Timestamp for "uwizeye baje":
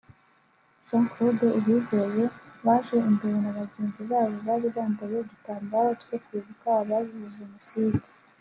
1.57-2.97